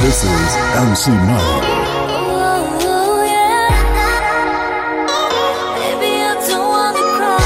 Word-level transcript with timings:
This 0.00 0.24
is 0.24 0.56
MC 0.74 1.10
Money. 1.10 1.58
Ooh, 2.84 3.24
yeah. 3.24 3.68
Baby, 5.76 6.12
I 6.22 6.34
don't 6.48 6.68
wanna 6.68 7.04
cry. 7.16 7.38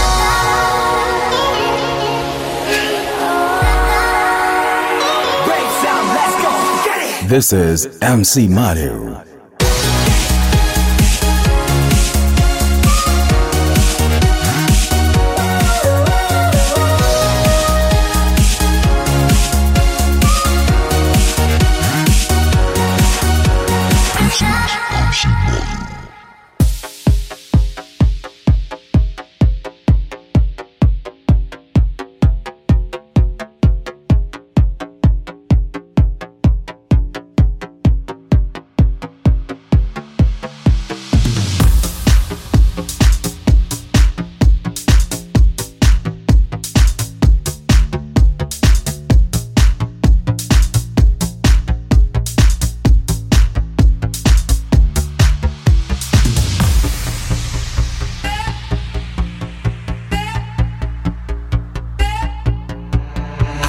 Great 5.45 5.71
sound, 5.83 6.07
let's 6.17 6.37
go, 6.43 6.51
get 6.85 7.01
it! 7.25 7.29
This 7.29 7.53
is 7.53 7.99
MC 8.01 8.49
Madu. 8.49 9.17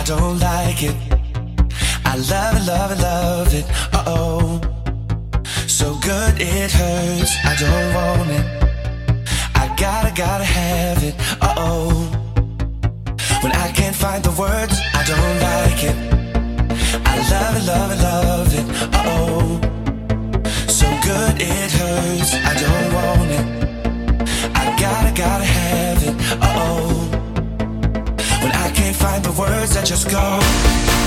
Don't 0.08 0.40
like 0.40 0.84
it. 0.84 0.96
I 2.06 2.16
love 2.16 2.56
it, 2.56 2.66
love 2.66 2.92
it, 2.94 3.00
love 3.02 3.54
it. 3.54 3.66
Uh 3.94 4.04
oh. 4.08 4.62
So 5.68 5.96
good 5.96 6.36
it 6.40 6.72
hurts. 6.72 7.36
I 7.44 7.54
don't 7.60 7.94
want 7.94 8.30
it. 8.30 8.46
I 9.54 9.68
gotta, 9.76 10.14
gotta 10.16 10.46
have 10.46 11.04
it. 11.04 11.14
Uh 11.42 11.56
oh. 11.58 11.92
When 13.42 13.52
I 13.52 13.70
can't 13.74 13.96
find 13.96 14.24
the 14.24 14.32
words, 14.40 14.80
I 14.94 15.04
don't 15.12 15.40
like 15.50 15.84
it. 15.92 15.98
I 17.06 17.16
love 17.34 17.56
it, 17.60 17.66
love 17.68 17.92
it, 17.92 18.00
love 18.10 18.54
it. 18.60 18.66
Uh 18.96 19.04
oh. 19.14 19.60
So 20.70 20.88
good 21.04 21.36
it 21.42 21.72
hurts. 21.80 22.34
I 22.34 22.54
don't 22.64 22.94
want 22.98 23.30
it. 23.38 23.46
I 24.56 24.74
gotta, 24.80 25.12
gotta 25.14 25.44
have 25.44 26.02
it. 26.02 26.16
Uh 26.42 26.64
oh. 26.64 27.07
Find 29.00 29.24
the 29.24 29.32
words, 29.32 29.78
I 29.78 29.84
just 29.84 30.10
go. 30.10 31.07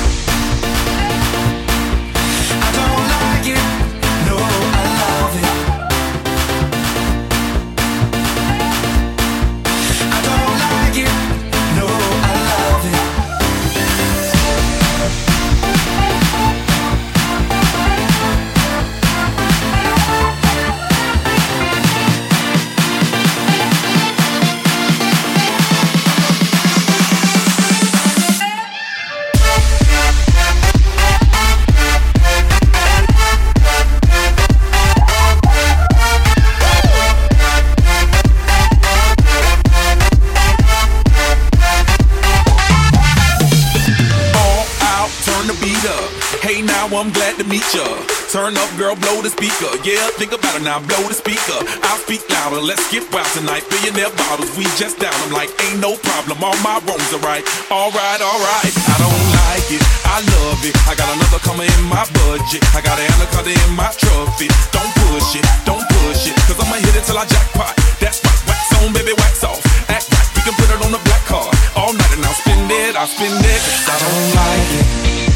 I'm 47.00 47.08
glad 47.16 47.40
to 47.40 47.48
meet 47.48 47.64
ya. 47.72 47.80
Turn 48.28 48.60
up, 48.60 48.68
girl, 48.76 48.92
blow 48.92 49.24
the 49.24 49.32
speaker. 49.32 49.72
Yeah, 49.88 50.04
think 50.20 50.36
about 50.36 50.52
it 50.52 50.60
now, 50.60 50.84
blow 50.84 51.00
the 51.08 51.16
speaker. 51.16 51.56
I'll 51.88 51.96
speak 51.96 52.20
louder, 52.28 52.60
let's 52.60 52.84
get 52.92 53.08
wild 53.08 53.24
tonight. 53.32 53.64
Billionaire 53.72 54.12
bottles, 54.20 54.52
we 54.52 54.68
just 54.76 55.00
down. 55.00 55.16
I'm 55.24 55.32
like, 55.32 55.48
ain't 55.64 55.80
no 55.80 55.96
problem, 55.96 56.44
all 56.44 56.52
my 56.60 56.76
wrongs 56.84 57.08
are 57.16 57.24
right. 57.24 57.40
Alright, 57.72 58.20
alright, 58.20 58.74
I 58.76 58.96
don't 59.00 59.24
like 59.32 59.68
it, 59.72 59.80
I 60.04 60.20
love 60.28 60.60
it. 60.60 60.76
I 60.84 60.92
got 60.92 61.08
another 61.08 61.40
coming 61.40 61.72
in 61.72 61.82
my 61.88 62.04
budget. 62.20 62.60
I 62.76 62.84
got 62.84 63.00
an 63.00 63.08
anaconda 63.16 63.56
in 63.56 63.72
my 63.72 63.88
trophy. 63.96 64.52
Don't 64.68 64.92
push 65.08 65.40
it, 65.40 65.44
don't 65.64 65.80
push 66.04 66.28
it, 66.28 66.36
cause 66.44 66.60
I'ma 66.60 66.84
hit 66.84 67.00
it 67.00 67.08
till 67.08 67.16
I 67.16 67.24
jackpot. 67.24 67.80
That's 67.96 68.20
right, 68.20 68.40
wax 68.44 68.76
on, 68.76 68.92
baby, 68.92 69.16
wax 69.16 69.40
off. 69.40 69.64
Act 69.88 70.04
right, 70.04 70.28
we 70.36 70.44
can 70.44 70.52
put 70.52 70.68
it 70.68 70.84
on 70.84 70.92
the 70.92 71.00
black 71.08 71.24
card. 71.24 71.48
All 71.80 71.96
night 71.96 72.12
and 72.12 72.28
I'll 72.28 72.36
spend 72.44 72.68
it, 72.68 72.92
I'll 72.92 73.08
spend 73.08 73.40
it, 73.40 73.62
I 73.88 73.88
I 73.88 73.96
don't 74.04 74.28
like 74.36 74.68
it. 74.84 75.29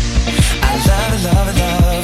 Love 0.87 1.25
love 1.25 1.59
love 1.59 2.04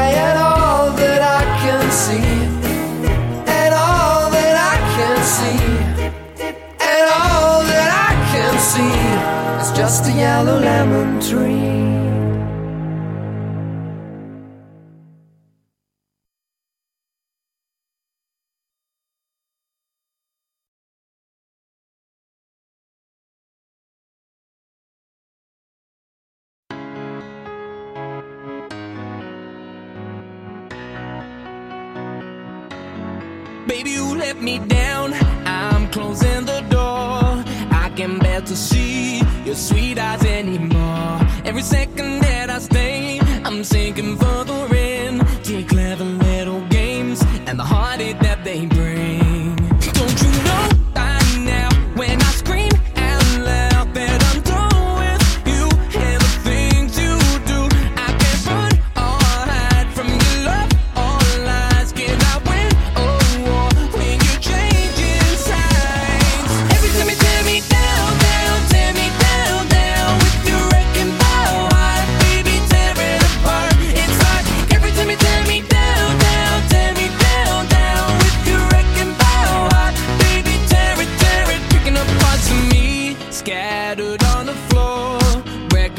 just 9.91 10.07
a 10.07 10.13
yellow 10.13 10.57
lemon 10.57 11.19
tree. 11.19 11.89
Baby, 33.67 33.89
you 33.89 34.15
let 34.15 34.41
me 34.41 34.59
down. 34.59 35.13
I'm 35.45 35.91
closing 35.91 36.45
the 36.45 36.61
door. 36.69 37.43
I 37.83 37.91
can 37.97 38.19
bear 38.19 38.39
to 38.39 38.55
see 38.55 39.20
your 39.51 39.57
sweet 39.57 39.99
eyes 39.99 40.23
anymore. 40.23 41.19
Every 41.43 41.61
second 41.61 42.21
that 42.21 42.49
I 42.49 42.59
stay, 42.59 43.19
I'm 43.43 43.65
sinking 43.65 44.15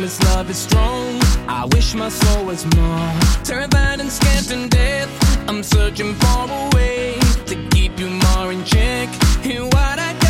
Reckless 0.03 0.35
love 0.35 0.51
is 0.51 0.59
strong. 0.59 1.21
I 1.47 1.65
wish 1.67 1.95
my 1.95 2.09
soul 2.09 2.47
was 2.47 2.65
more 2.75 3.13
terrified 3.45 4.01
and 4.01 4.11
scared 4.11 4.47
to 4.47 4.69
death. 4.69 5.49
I'm 5.49 5.63
searching 5.63 6.17
for 6.17 6.51
a 6.51 6.71
way 6.75 7.15
to 7.47 7.55
keep 7.71 7.97
you 8.01 8.09
more 8.09 8.51
in 8.51 8.65
check. 8.65 9.09
Hear 9.45 9.63
what 9.63 9.99
I 10.01 10.22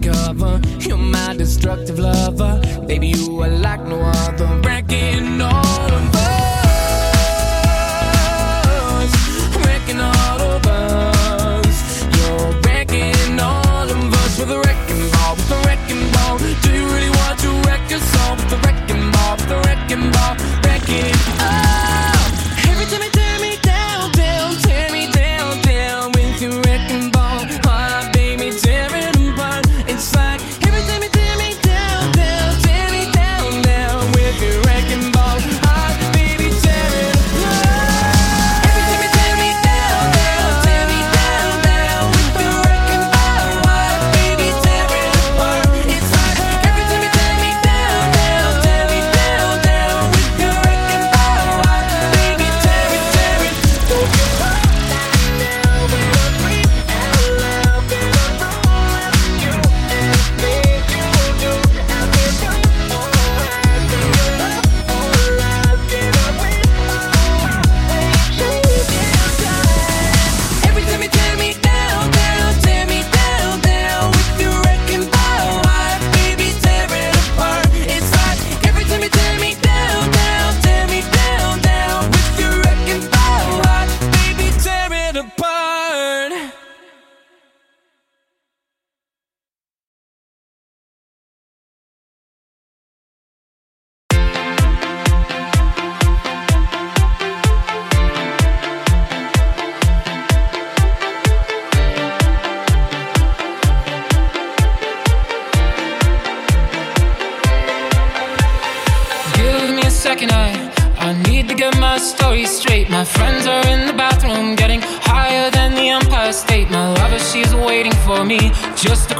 cover. 0.00 0.60
You're 0.80 0.96
my 0.96 1.34
destructive 1.36 1.98
love. 1.98 2.23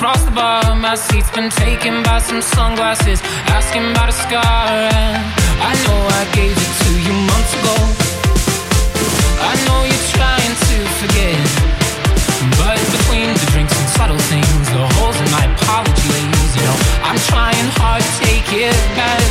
across 0.05 0.25
the 0.25 0.31
bar. 0.33 0.77
My 0.77 0.95
seat's 0.97 1.31
been 1.31 1.49
taken 1.49 2.03
by 2.03 2.19
some 2.19 2.43
sunglasses, 2.43 3.23
asking 3.49 3.91
about 3.93 4.11
a 4.11 4.13
scar. 4.13 4.69
And 4.69 5.17
I 5.71 5.73
know 5.85 5.99
I 6.21 6.23
gave 6.37 6.53
it 6.53 6.73
to 6.85 6.91
you 7.07 7.15
months 7.31 7.53
ago. 7.57 7.77
I 9.49 9.53
know 9.65 9.81
you're 9.89 10.09
trying 10.13 10.55
to 10.69 10.77
forget, 11.01 11.41
but 12.61 12.77
between 12.97 13.33
the 13.33 13.47
drinks 13.53 13.73
and 13.81 13.89
subtle 13.97 14.23
things, 14.29 14.67
the 14.77 14.85
holes 14.97 15.17
in 15.25 15.29
my 15.33 15.45
apologies, 15.57 16.51
you 16.57 16.65
know, 16.69 16.79
I'm 17.09 17.19
trying 17.33 17.69
hard 17.81 18.03
to 18.03 18.13
take 18.29 18.49
it 18.53 18.77
back. 18.97 19.24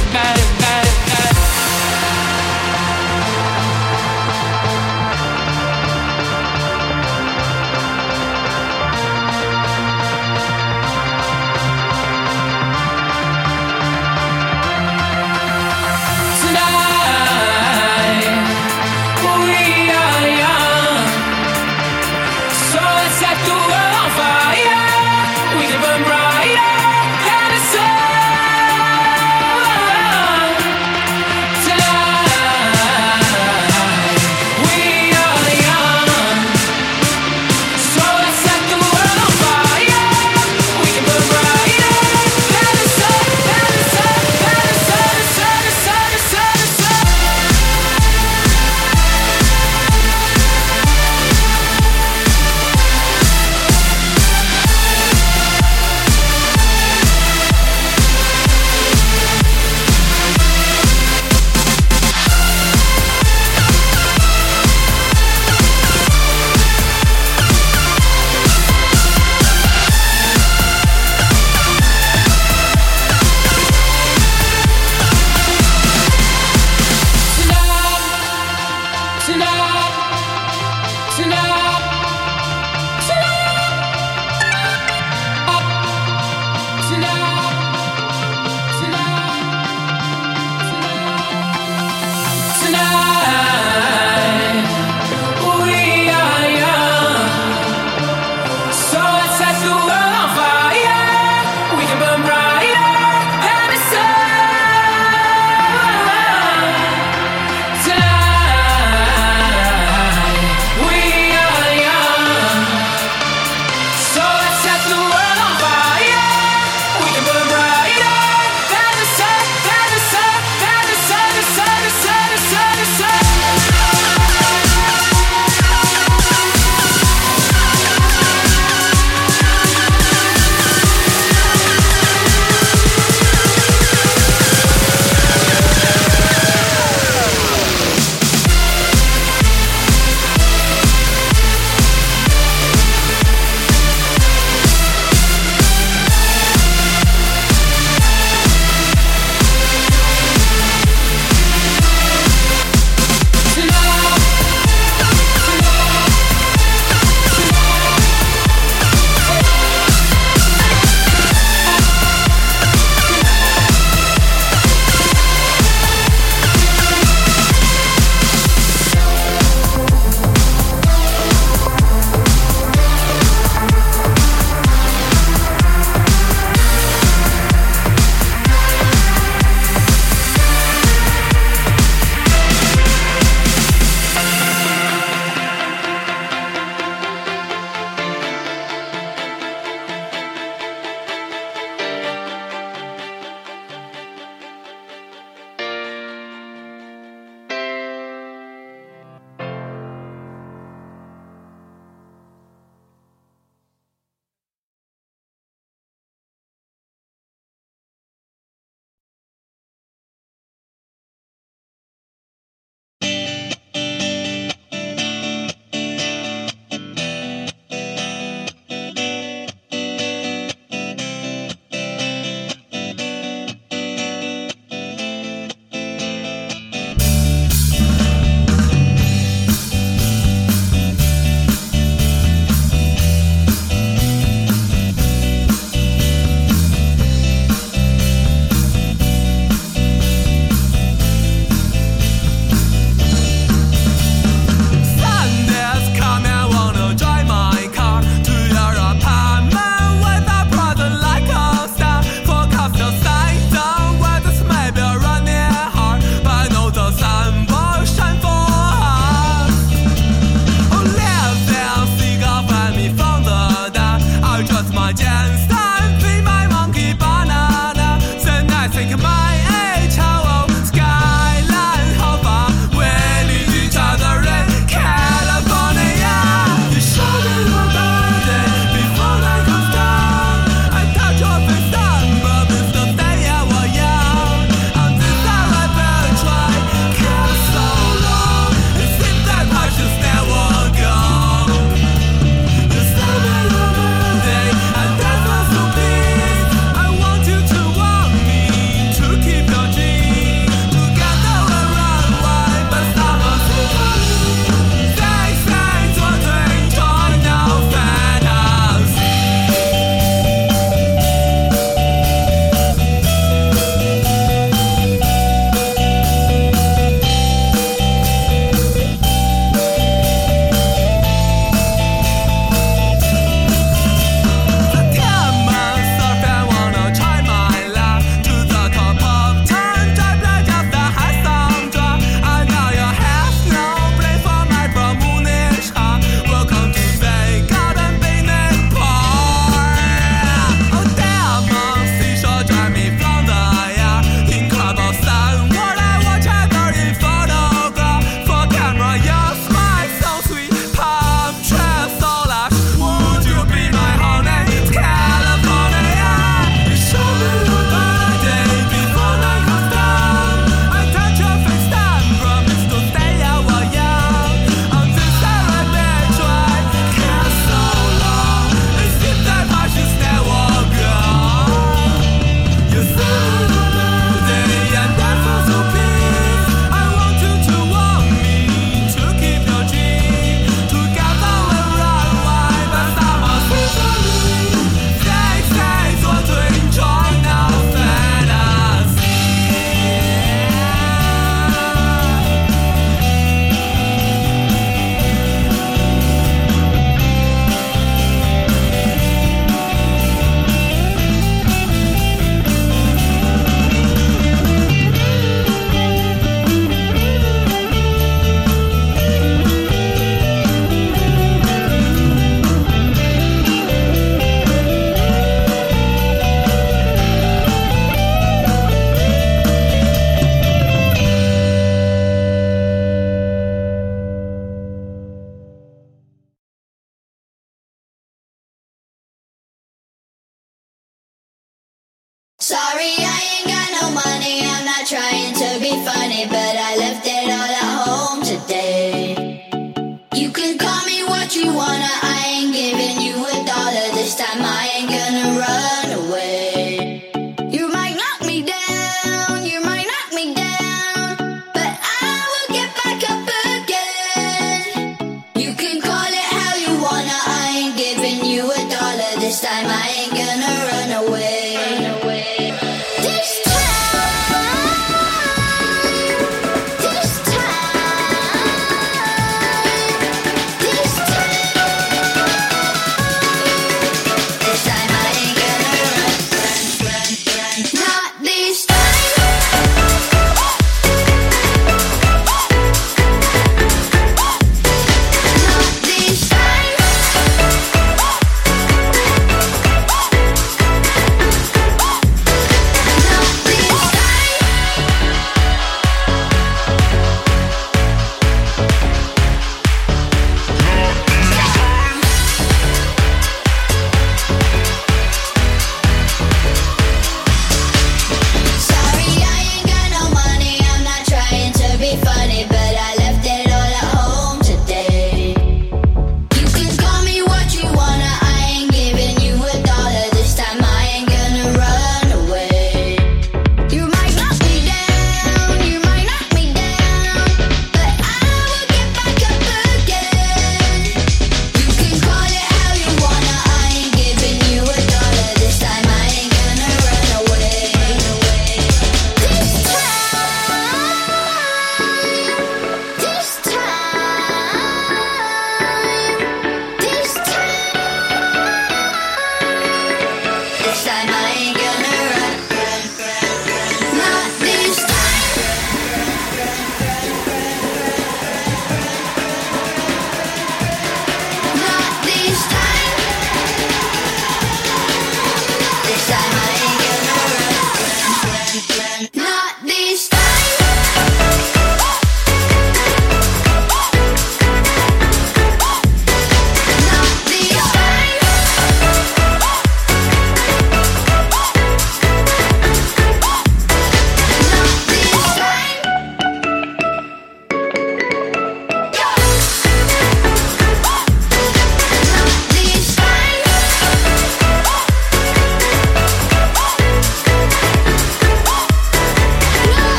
You 440.15 440.29
can 440.29 440.59
call 440.59 440.85
me 440.85 441.03
what 441.05 441.35
you 441.35 441.47
wanna. 441.51 441.89
I 442.03 442.12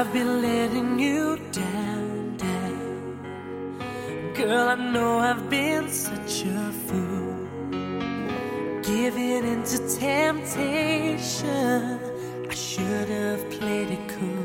I've 0.00 0.12
been 0.14 0.40
letting 0.40 0.98
you 0.98 1.36
down, 1.52 2.36
down. 2.38 3.20
Girl, 4.32 4.68
I 4.68 4.74
know 4.74 5.18
I've 5.18 5.50
been 5.50 5.90
such 5.90 6.46
a 6.46 6.72
fool. 6.86 7.36
Giving 8.82 9.44
into 9.44 9.76
temptation, 9.98 12.00
I 12.48 12.54
should 12.54 13.10
have 13.10 13.50
played 13.50 13.90
it 13.90 14.08
cool. 14.08 14.44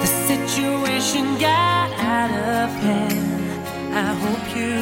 The 0.00 0.06
situation 0.26 1.36
got 1.38 1.92
out 2.00 2.30
of 2.30 2.70
hand. 2.80 3.60
I 3.94 4.14
hope 4.24 4.56
you 4.56 4.72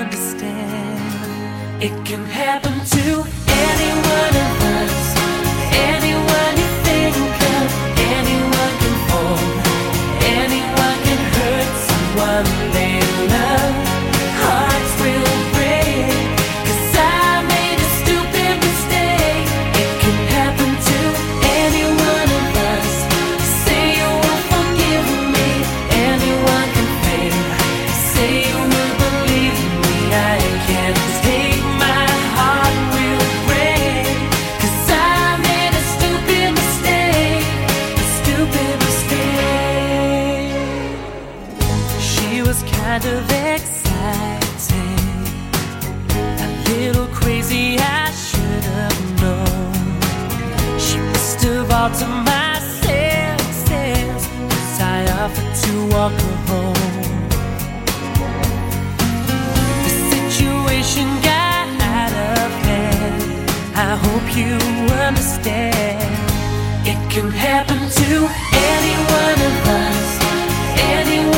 understand. 0.00 1.82
It 1.82 2.04
can 2.06 2.24
happen 2.24 2.84
to 2.84 3.26
anyone. 3.48 4.45
can 67.16 67.30
happen 67.30 67.78
to 67.78 68.28
any 68.52 68.96
one 69.08 69.40
of 69.48 69.68
us. 69.68 70.18
Any 70.78 71.35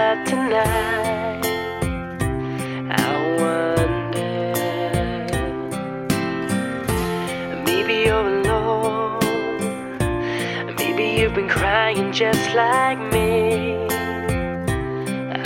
tonight. 0.00 1.44
I 2.90 3.04
wonder, 3.40 4.44
maybe 7.66 7.94
you're 8.06 8.28
alone. 8.34 9.18
Maybe 10.78 11.04
you've 11.20 11.34
been 11.34 11.48
crying 11.48 12.12
just 12.12 12.54
like 12.54 12.98
me. 13.12 13.76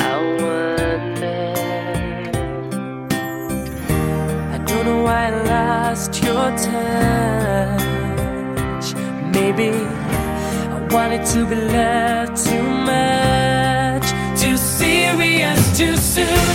I 0.09 0.15
wonder, 0.45 1.55
I 4.55 4.59
don't 4.69 4.85
know 4.87 5.01
why 5.03 5.21
I 5.27 5.33
lost 5.55 6.13
your 6.23 6.49
touch. 6.67 7.77
Maybe 9.37 9.69
I 10.75 10.79
wanted 10.93 11.25
to 11.33 11.41
be 11.51 11.57
loved 11.57 12.37
too 12.47 12.74
serious 15.17 15.79
too 15.79 15.97
soon. 15.97 16.47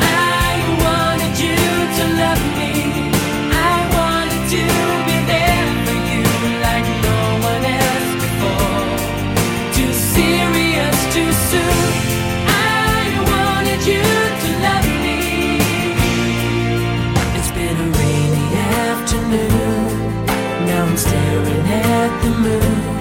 I 0.00 0.54
wanted 0.84 1.34
you 1.38 1.58
to 1.98 2.04
love 2.22 2.42
me. 2.58 2.74
I 3.70 3.76
wanted 3.96 4.42
to 4.54 4.62
be 5.06 5.16
there 5.32 5.68
for 5.86 5.98
you 6.10 6.24
like 6.66 6.86
no 7.08 7.20
one 7.50 7.64
else 7.82 8.12
before. 8.24 8.86
Too 9.76 9.92
serious 9.92 10.98
too 11.14 11.30
soon. 11.50 11.86
I 12.90 13.04
wanted 13.30 13.80
you 13.90 14.04
to 14.42 14.48
love 14.66 14.88
me. 15.04 15.18
It's 17.38 17.52
been 17.58 17.76
a 17.86 17.88
rainy 17.98 18.48
afternoon. 18.90 20.26
Now 20.66 20.86
I'm 20.86 20.96
staring 20.96 21.66
at 21.66 22.22
the 22.22 22.30
moon 22.30 22.91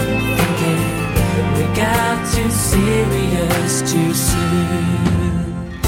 we 1.55 1.63
got 1.75 2.17
too 2.33 2.49
serious 2.49 3.81
too 3.91 4.13
soon. 4.13 5.81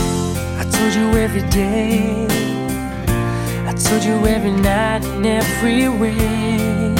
I 0.61 0.63
told 0.75 0.93
you 0.93 1.07
every 1.25 1.45
day, 1.49 2.25
I 3.67 3.73
told 3.73 4.03
you 4.03 4.15
every 4.27 4.51
night 4.51 5.03
and 5.05 5.25
every 5.25 5.87
way. 5.89 6.95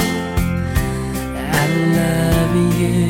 I 1.60 1.64
love 1.98 2.54
you. 2.80 3.08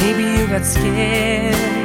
Maybe 0.00 0.24
you 0.38 0.46
got 0.46 0.64
scared. 0.64 1.79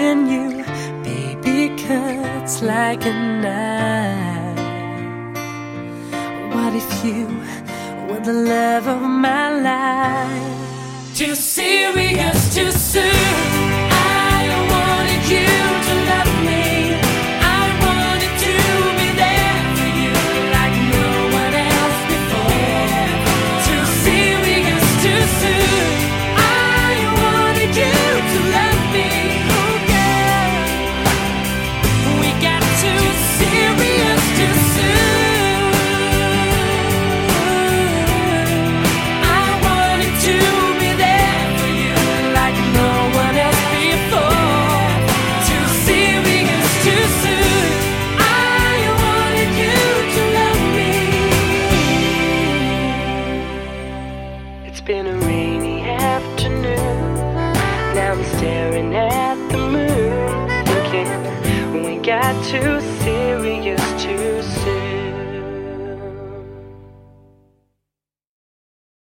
when 0.00 0.30
you 0.34 0.64
baby 1.04 1.76
cuts 1.84 2.62
like 2.62 3.04
a 3.04 3.14
knife. 3.42 4.58
What 6.54 6.72
if 6.82 6.90
you 7.04 7.26
were 8.08 8.22
the 8.30 8.38
love 8.54 8.86
of 8.86 9.02
my 9.02 9.46
life? 9.70 11.16
Too 11.18 11.34
serious 11.34 12.54
too 12.54 12.70
soon. 12.70 13.49